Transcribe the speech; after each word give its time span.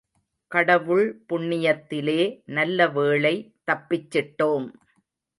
கடவுள் 0.51 1.25
புண்ணியத்திலே 1.29 2.21
நல்ல 2.45 2.87
வேளை 2.87 3.33
தப்பிச்சிட்டோம். 3.67 4.65